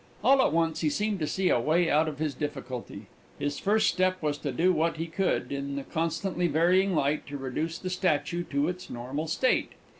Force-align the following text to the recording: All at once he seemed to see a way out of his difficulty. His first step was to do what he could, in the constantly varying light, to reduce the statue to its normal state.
All 0.23 0.41
at 0.41 0.51
once 0.51 0.81
he 0.81 0.89
seemed 0.89 1.19
to 1.19 1.27
see 1.27 1.49
a 1.49 1.59
way 1.59 1.87
out 1.87 2.07
of 2.07 2.17
his 2.17 2.33
difficulty. 2.33 3.05
His 3.37 3.59
first 3.59 3.85
step 3.87 4.19
was 4.19 4.39
to 4.39 4.51
do 4.51 4.73
what 4.73 4.97
he 4.97 5.05
could, 5.05 5.51
in 5.51 5.75
the 5.75 5.83
constantly 5.83 6.47
varying 6.47 6.95
light, 6.95 7.27
to 7.27 7.37
reduce 7.37 7.77
the 7.77 7.91
statue 7.91 8.41
to 8.45 8.67
its 8.67 8.89
normal 8.89 9.27
state. 9.27 9.73